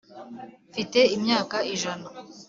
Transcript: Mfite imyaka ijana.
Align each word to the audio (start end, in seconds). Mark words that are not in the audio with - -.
Mfite 0.69 0.99
imyaka 1.15 1.57
ijana. 1.73 2.07